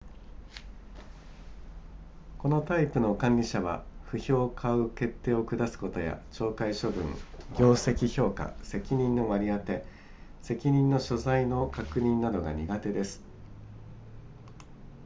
[2.39, 7.05] このタイプの管理者は不評を買う決定を下すことや懲戒処分
[7.59, 9.85] 業績評価責任の割り当て
[10.41, 13.21] 責任の所在の確認などが苦手です